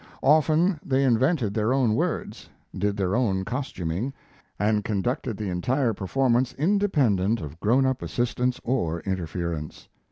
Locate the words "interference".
9.01-9.89